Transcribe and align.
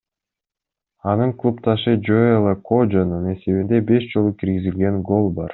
Анын 1.11 1.33
клубдашы 1.43 1.93
Жоэла 2.07 2.55
Кожонун 2.71 3.29
эсебинде 3.37 3.85
беш 3.93 4.11
жолу 4.15 4.37
киргизилген 4.41 5.03
гол 5.13 5.35
бар. 5.41 5.49